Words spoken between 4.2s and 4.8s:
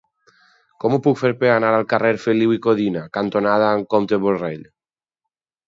Borrell?